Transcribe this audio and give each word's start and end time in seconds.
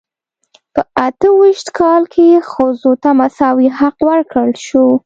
په 0.73 0.81
اته 1.07 1.27
ویشت 1.39 1.67
کال 1.79 2.03
کې 2.13 2.27
ښځو 2.51 2.91
ته 3.03 3.09
مساوي 3.19 3.67
حق 3.79 3.97
ورکړل 4.09 4.51
شو. 4.65 4.85